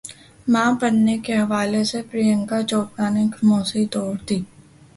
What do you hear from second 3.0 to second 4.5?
نے خاموشی توڑ دی